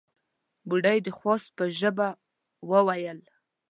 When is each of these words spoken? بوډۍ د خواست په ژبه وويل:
بوډۍ 0.67 0.97
د 1.05 1.07
خواست 1.17 1.49
په 1.57 1.65
ژبه 1.79 2.07
وويل: 2.71 3.19